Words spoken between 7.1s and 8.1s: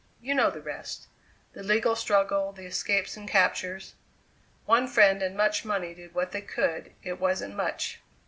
wasn't much.